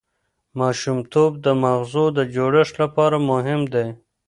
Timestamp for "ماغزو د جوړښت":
1.63-2.73